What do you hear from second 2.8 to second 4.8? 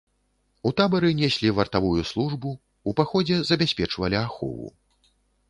у паходзе забяспечвалі ахову.